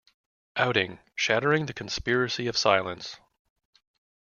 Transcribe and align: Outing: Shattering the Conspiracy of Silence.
Outing: 0.55 0.97
Shattering 1.15 1.67
the 1.67 1.75
Conspiracy 1.75 2.47
of 2.47 2.57
Silence. 2.57 3.17